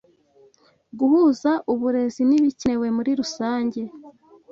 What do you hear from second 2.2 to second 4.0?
n'ibikenewe muri rusange